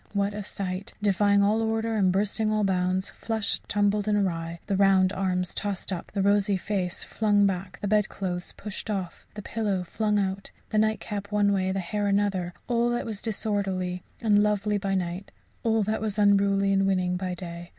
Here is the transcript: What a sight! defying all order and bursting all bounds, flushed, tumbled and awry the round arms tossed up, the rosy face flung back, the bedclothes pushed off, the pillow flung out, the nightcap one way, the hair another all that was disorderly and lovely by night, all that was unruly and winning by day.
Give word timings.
What 0.13 0.33
a 0.33 0.41
sight! 0.41 0.95
defying 1.03 1.43
all 1.43 1.61
order 1.61 1.95
and 1.95 2.11
bursting 2.11 2.51
all 2.51 2.63
bounds, 2.63 3.11
flushed, 3.11 3.69
tumbled 3.69 4.07
and 4.07 4.17
awry 4.17 4.59
the 4.65 4.75
round 4.75 5.13
arms 5.13 5.53
tossed 5.53 5.93
up, 5.93 6.11
the 6.15 6.23
rosy 6.23 6.57
face 6.57 7.03
flung 7.03 7.45
back, 7.45 7.77
the 7.81 7.87
bedclothes 7.87 8.51
pushed 8.53 8.89
off, 8.89 9.27
the 9.35 9.43
pillow 9.43 9.83
flung 9.83 10.17
out, 10.17 10.49
the 10.71 10.79
nightcap 10.79 11.31
one 11.31 11.53
way, 11.53 11.71
the 11.71 11.79
hair 11.81 12.07
another 12.07 12.51
all 12.67 12.89
that 12.89 13.05
was 13.05 13.21
disorderly 13.21 14.01
and 14.21 14.41
lovely 14.41 14.79
by 14.79 14.95
night, 14.95 15.29
all 15.61 15.83
that 15.83 16.01
was 16.01 16.17
unruly 16.17 16.73
and 16.73 16.87
winning 16.87 17.15
by 17.15 17.35
day. 17.35 17.69